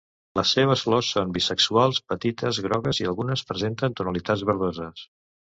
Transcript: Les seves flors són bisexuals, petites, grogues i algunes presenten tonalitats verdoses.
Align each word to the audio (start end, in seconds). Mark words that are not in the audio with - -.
Les 0.37 0.51
seves 0.53 0.85
flors 0.85 1.09
són 1.15 1.35
bisexuals, 1.35 1.99
petites, 2.13 2.61
grogues 2.69 3.03
i 3.03 3.07
algunes 3.11 3.45
presenten 3.53 4.01
tonalitats 4.01 4.47
verdoses. 4.53 5.07